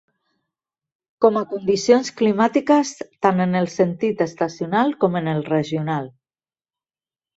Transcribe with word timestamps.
Com 1.25 1.35
a 1.41 1.43
condicions 1.51 2.09
climàtiques, 2.21 2.93
tant 3.27 3.45
en 3.47 3.53
el 3.61 3.69
sentit 3.75 4.27
estacional 4.29 4.97
com 5.05 5.19
en 5.21 5.31
el 5.35 5.45
regional. 5.51 6.09